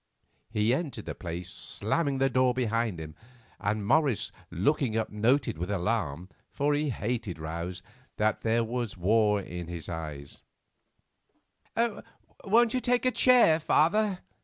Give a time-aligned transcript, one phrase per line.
[0.49, 3.13] He entered the place slamming the door behind him;
[3.59, 7.83] and Morris looking up noted with alarm, for he hated rows,
[8.17, 10.25] that there was war in his eye.
[12.43, 14.21] "Won't you take a chair, father?"